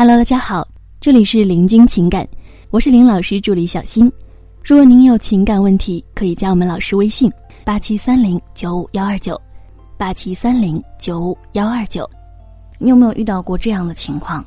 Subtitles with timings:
[0.00, 0.66] Hello，大家好，
[0.98, 2.26] 这里是林君情感，
[2.70, 4.10] 我是林老师助理小新。
[4.64, 7.30] 如果您有情感问题，可以加我们老师微信：
[7.66, 9.38] 八七三零九五幺二九，
[9.98, 12.08] 八七三零九五幺二九。
[12.78, 14.42] 你有没有遇到过这样的情况？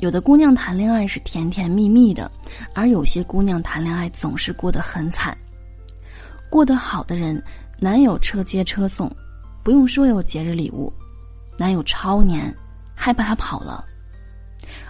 [0.00, 2.30] 有的姑娘谈恋爱是甜甜蜜蜜的，
[2.74, 5.34] 而有些姑娘谈恋爱总是过得很惨。
[6.50, 7.42] 过得好的人，
[7.78, 9.10] 男友车接车送，
[9.62, 10.92] 不用说有节日礼物，
[11.56, 12.54] 男友超黏，
[12.94, 13.86] 害怕他跑了。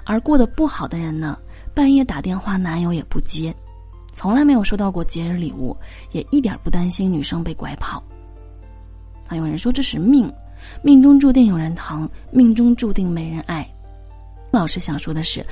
[0.05, 1.39] 而过得不好的人呢，
[1.75, 3.55] 半夜打电话，男友也不接，
[4.15, 5.77] 从来没有收到过节日礼物，
[6.11, 8.03] 也一点不担心女生被拐跑。
[9.27, 10.31] 还有人说这是命，
[10.83, 13.67] 命中注定有人疼，命中注定没人爱。
[14.51, 15.45] 老师想说的是，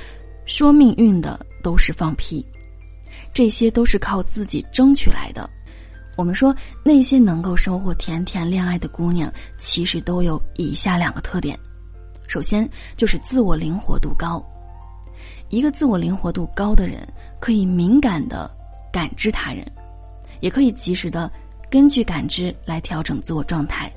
[0.45, 2.45] 说命运的都是放屁，
[3.33, 5.49] 这些都是靠自己争取来的。
[6.17, 6.55] 我们说
[6.85, 11.59] 那些能够收获甜甜恋爱的姑娘，其实都有以下两个特点。
[12.31, 12.67] 首先
[12.97, 14.41] 就是自我灵活度高，
[15.49, 17.05] 一个自我灵活度高的人，
[17.41, 18.49] 可以敏感的
[18.93, 19.67] 感知他人，
[20.39, 21.29] 也可以及时的
[21.69, 23.91] 根据感知来调整自我状态。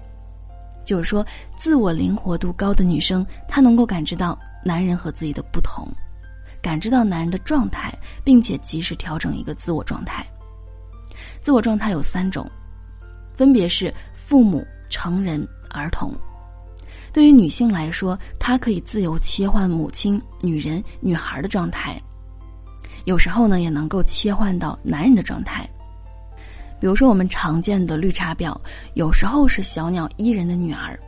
[0.84, 1.24] 就是说，
[1.56, 5.88] 自我灵活度高的女生，她能够感知到男人和自己的不同，
[6.60, 10.26] 感知到男人的状态，并且及时调整一个自我状态。
[11.40, 12.50] 自我状态有三种，
[13.36, 16.12] 分别是父母、成人、儿童。
[17.14, 22.02] 对于女性来说，她可以自由切换母亲、女人、女孩的状态，
[23.06, 25.70] 有时候呢也能够切换到男人的状态。
[26.80, 28.60] 比如说我们常见的绿茶婊，
[28.96, 31.00] 有时候是小鸟依人的女儿，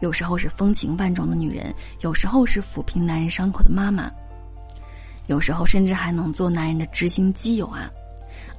[0.00, 4.10] 有时候是风情万种的女人，有时候是抚平男人伤口的妈妈，
[5.26, 7.90] 有时候甚至还能做男人的知心基友啊。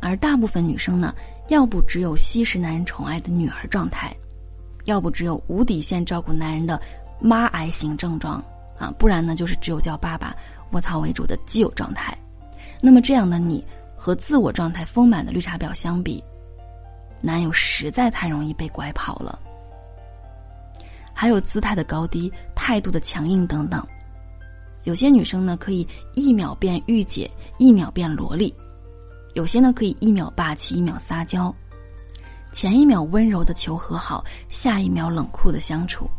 [0.01, 1.15] 而大部分女生呢，
[1.47, 4.13] 要不只有吸食男人宠爱的女儿状态。
[4.85, 6.79] 要不只有无底线照顾男人的
[7.19, 8.43] 妈癌型症状
[8.79, 10.35] 啊，不然呢就是只有叫爸爸
[10.71, 12.17] 卧槽为主的基友状态。
[12.81, 16.23] 那么这样的你和自我状态丰满的绿茶婊相比，
[17.21, 19.39] 男友实在太容易被拐跑了。
[21.13, 23.85] 还有姿态的高低、态度的强硬等等。
[24.83, 28.53] 有些女生呢可以一秒变御姐，一秒变萝莉；
[29.33, 31.55] 有些呢可以一秒霸气，一秒撒娇。
[32.55, 36.09] 前一秒温柔的求和好，下一秒冷酷的相处。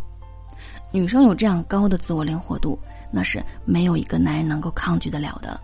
[0.92, 2.78] 女生有这样高的自我灵活度，
[3.10, 5.58] 那是没有一个男人能够抗拒得了的。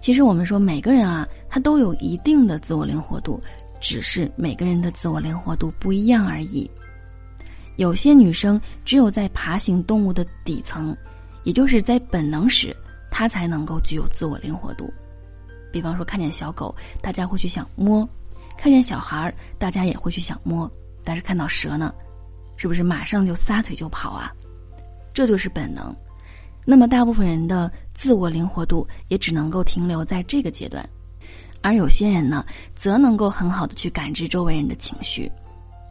[0.00, 3.38] 其实我们说每个人啊，他都有一定的自我灵活度，
[3.78, 6.68] 只是每个人的自我灵活度不一样而已。
[7.76, 10.96] 有些女生只有在爬行动物的底层，
[11.44, 12.74] 也就是在本能时，
[13.10, 14.90] 她才能够具有自我灵活度。
[15.70, 18.08] 比方说，看见小狗，大家会去想摸。
[18.56, 20.70] 看见小孩儿，大家也会去想摸，
[21.04, 21.94] 但是看到蛇呢，
[22.56, 24.30] 是不是马上就撒腿就跑啊？
[25.12, 25.94] 这就是本能。
[26.66, 30.86] 那么大部分人的自我灵活度也只能够停留在这个阶段，
[31.62, 32.44] 而有些人呢，
[32.76, 35.30] 则能够很好的去感知周围人的情绪，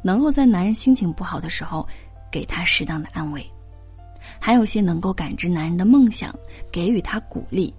[0.04, 1.86] 能够在男人心情不好的时候
[2.32, 3.44] 给他适当的安慰，
[4.40, 6.34] 还有些能够感知男人的梦想，
[6.72, 7.74] 给予他鼓励。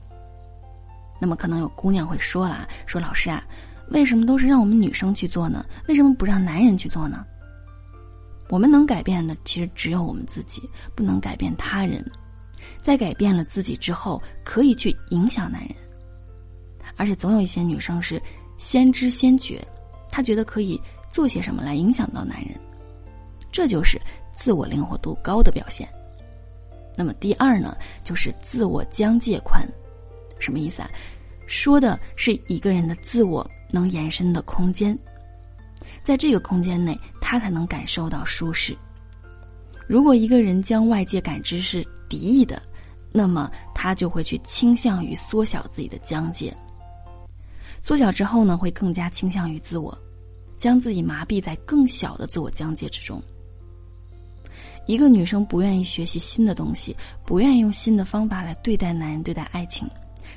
[1.21, 3.45] 那么可能有姑娘会说了，说老师啊。
[3.91, 5.65] 为什么都是让我们女生去做呢？
[5.89, 7.27] 为什么不让男人去做呢？
[8.49, 12.05] 我们能改变的其实只有我们自己，不能改变他人。
[12.83, 15.75] 在改变了自己之后，可以去影响男人。
[16.97, 18.21] 而且总有一些女生是
[18.59, 19.67] 先知先觉，
[20.09, 20.81] 她觉得可以
[21.11, 22.59] 做些什么来影响到男人，
[23.53, 24.01] 这就是
[24.35, 25.89] 自我灵活度高的表现。
[26.97, 29.67] 那么第二呢，就是自我疆界宽，
[30.39, 30.91] 什么意思啊？
[31.47, 33.49] 说的是一个人的自我。
[33.71, 34.99] 能延伸的空间，
[36.03, 38.77] 在这个空间内，他才能感受到舒适。
[39.87, 42.63] 如果一个人将外界感知是敌意的，
[43.13, 46.57] 那么他就会去倾向于缩小自己的疆界。
[47.81, 49.97] 缩小之后呢，会更加倾向于自我，
[50.57, 53.21] 将自己麻痹在更小的自我疆界之中。
[54.87, 59.89] 一个女生不愿意学习新的东西，不愿意用新的方法来对待男人、对待爱情。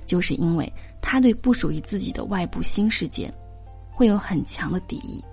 [0.06, 0.72] 就是因为
[1.02, 3.34] 他对不属于自己的外部新世界，
[3.92, 5.24] 会有很强的敌意，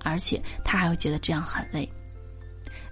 [0.00, 1.90] 而且他还会觉得这样很累，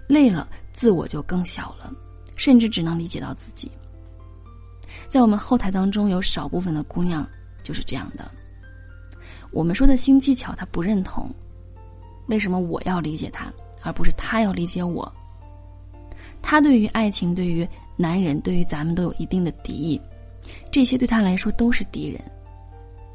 [0.07, 1.91] 累了自我就更小了，
[2.35, 3.71] 甚至只能理解到自己。
[5.09, 7.27] 在我们后台当中，有少部分的姑娘
[7.63, 8.29] 就是这样的。
[9.51, 11.29] 我们说的新技巧，她不认同，
[12.27, 13.51] 为什么我要理解他，
[13.83, 15.11] 而不是他要理解我？
[16.41, 17.67] 他对于爱情，对于
[17.97, 20.01] 男人，对于咱们都有一定的敌意。
[20.71, 22.21] 这些对他来说都是敌人，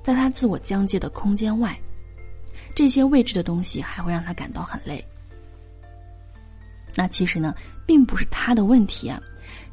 [0.02, 1.78] 在他自我疆界的空间外，
[2.74, 5.04] 这些未知的东西还会让他感到很累。
[6.94, 7.54] 那其实呢，
[7.86, 9.20] 并不是他的问题啊，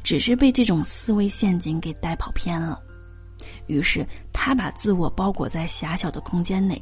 [0.04, 2.82] 只是被这种思维陷阱给带跑偏了。
[3.68, 6.82] 于是他把自我包裹在狭小的空间内，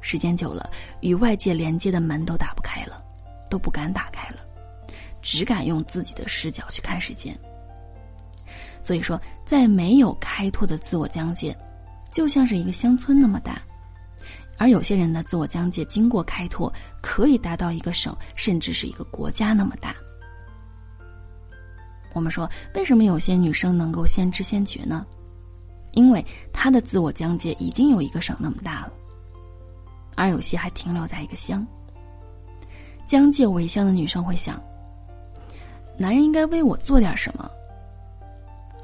[0.00, 0.70] 时间久了，
[1.00, 3.02] 与外界连接的门都打不开了，
[3.50, 4.38] 都不敢打开了，
[5.22, 7.36] 只敢用自己的视角去看世界。
[8.82, 11.56] 所以说，在没有开拓的自我疆界，
[12.12, 13.60] 就像是一个乡村那么大。
[14.56, 19.94] 而有些人的自我疆界经过开拓，可以达到一个省甚至是一个国家那么大。
[22.12, 25.06] 我们说，为什么有些女生能够先知先觉呢？
[25.92, 28.92] 因为她的自我疆界已经有一个省那么大了，
[30.16, 31.64] 而有些还停留在一个乡。
[33.06, 34.60] 疆界为乡的女生会想，
[35.96, 37.48] 男人应该为我做点什么；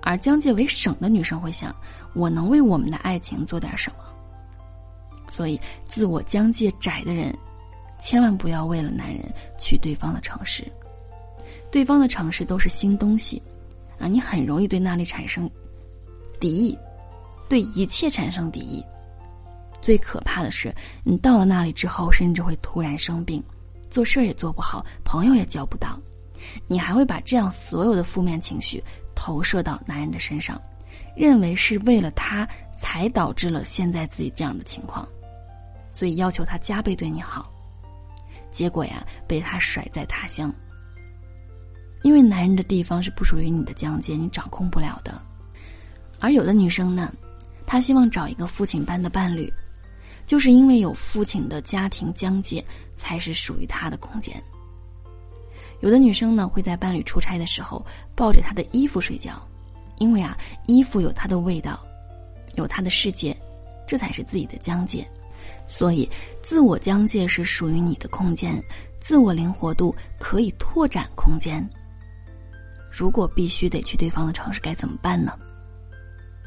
[0.07, 1.75] 而疆界为省的女生会想，
[2.13, 3.97] 我能为我们的爱情做点什么。
[5.31, 7.35] 所以，自我疆界窄的人，
[7.99, 9.25] 千万不要为了男人
[9.59, 10.71] 去对方的城市。
[11.73, 13.43] 对方的城市都是新东西，
[13.99, 15.51] 啊，你很容易对那里产生
[16.39, 16.79] 敌意，
[17.49, 18.85] 对一切产生敌意。
[19.81, 20.73] 最可怕的是，
[21.03, 23.43] 你到了那里之后，甚至会突然生病，
[23.89, 25.99] 做事儿也做不好，朋友也交不到，
[26.69, 28.85] 你还会把这样所有的负面情绪
[29.25, 30.61] 投射到男人的身上，
[31.17, 35.09] 认为是为了他才导致了现在自己这样的情况。
[35.95, 37.51] 所以要求他加倍对你好，
[38.51, 40.53] 结果呀被他甩在他乡。
[42.03, 45.19] 因为男人的地方是不属于你的疆界，你掌控不了的。
[46.21, 47.11] 而有的女生呢，
[47.67, 49.51] 她希望找一个父亲般的伴侣，
[50.27, 52.63] 就是因为有父亲的家庭疆界
[52.95, 54.37] 才是属于她的空间。
[55.81, 57.85] 有的女生呢会在伴侣出差的时候
[58.15, 59.33] 抱着他的衣服睡觉，
[59.99, 60.37] 因为啊
[60.67, 61.79] 衣服有它的味道，
[62.55, 63.37] 有他的世界，
[63.87, 65.07] 这才是自己的疆界。
[65.67, 66.09] 所以，
[66.43, 68.63] 自我疆界是属于你的空间，
[68.99, 71.67] 自我灵活度可以拓展空间。
[72.91, 75.37] 如果必须得去对方的城市，该怎么办呢？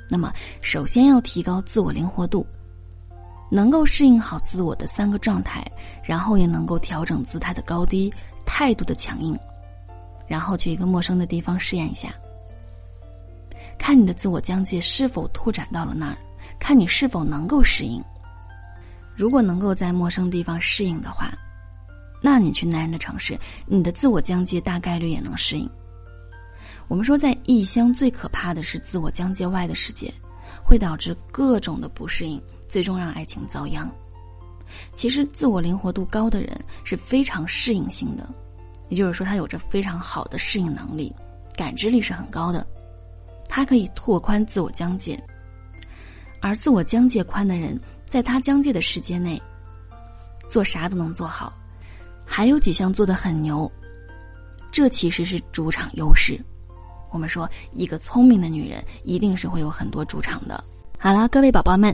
[0.10, 0.32] 那么，
[0.62, 2.46] 首先要提高自我灵活度，
[3.50, 5.66] 能够适应好自我的三个状态，
[6.04, 8.14] 然后也能够调整姿态的高低、
[8.46, 9.38] 态度的强硬，
[10.28, 12.14] 然后去一个陌生的地方试验一下，
[13.78, 16.18] 看你的自我疆界是否拓展到了那儿，
[16.60, 18.04] 看你是否能够适应。
[19.16, 21.34] 如果能够在陌生地方适应的话，
[22.22, 25.70] 那你去男人的城市，你的自我疆界大概率也能适应。
[26.88, 30.14] 我们说，在异乡最可怕的是自我疆界外的世界，
[30.64, 33.90] 会导致各种的不适应，最终让爱情遭殃。
[34.96, 38.28] 其实，自我灵活度高的人是非常适应性的，
[38.90, 41.14] 也就是说，他有着非常好的适应能力，
[41.56, 42.66] 感知力是很高的，
[43.48, 45.22] 他可以拓宽自我疆界，
[46.42, 47.80] 而自我疆界宽的人。
[48.10, 49.42] 在他疆界的世界内，
[50.48, 51.52] 做啥都能做好，
[52.26, 53.70] 还有几项做的很牛，
[54.72, 56.40] 这其实是主场优势。
[57.12, 60.64] 我们说，一个聪明的女人一定是会有很多主场的。
[60.98, 61.94] 好了，各位宝宝们，